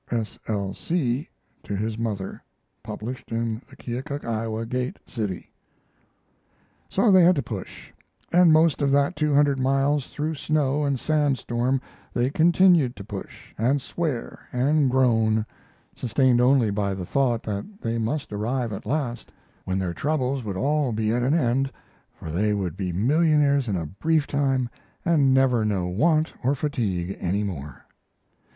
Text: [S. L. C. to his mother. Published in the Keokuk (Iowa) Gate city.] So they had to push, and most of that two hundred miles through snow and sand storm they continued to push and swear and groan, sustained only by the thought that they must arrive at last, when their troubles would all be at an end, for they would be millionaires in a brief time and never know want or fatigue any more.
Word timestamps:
[S. 0.09 0.39
L. 0.47 0.73
C. 0.73 1.29
to 1.61 1.75
his 1.75 1.95
mother. 1.95 2.41
Published 2.81 3.31
in 3.31 3.61
the 3.69 3.75
Keokuk 3.75 4.25
(Iowa) 4.25 4.65
Gate 4.65 4.97
city.] 5.05 5.53
So 6.89 7.11
they 7.11 7.21
had 7.21 7.35
to 7.35 7.43
push, 7.43 7.91
and 8.33 8.51
most 8.51 8.81
of 8.81 8.89
that 8.89 9.15
two 9.15 9.35
hundred 9.35 9.59
miles 9.59 10.07
through 10.07 10.33
snow 10.33 10.83
and 10.85 10.99
sand 10.99 11.37
storm 11.37 11.79
they 12.15 12.31
continued 12.31 12.95
to 12.95 13.03
push 13.03 13.53
and 13.59 13.79
swear 13.79 14.39
and 14.51 14.89
groan, 14.89 15.45
sustained 15.95 16.41
only 16.41 16.71
by 16.71 16.95
the 16.95 17.05
thought 17.05 17.43
that 17.43 17.81
they 17.81 17.99
must 17.99 18.33
arrive 18.33 18.73
at 18.73 18.87
last, 18.87 19.31
when 19.65 19.77
their 19.77 19.93
troubles 19.93 20.43
would 20.43 20.57
all 20.57 20.91
be 20.91 21.13
at 21.13 21.21
an 21.21 21.35
end, 21.35 21.71
for 22.11 22.31
they 22.31 22.55
would 22.55 22.75
be 22.75 22.91
millionaires 22.91 23.67
in 23.67 23.75
a 23.75 23.85
brief 23.85 24.25
time 24.25 24.67
and 25.05 25.31
never 25.31 25.63
know 25.63 25.85
want 25.85 26.33
or 26.43 26.55
fatigue 26.55 27.15
any 27.21 27.43
more. 27.43 27.85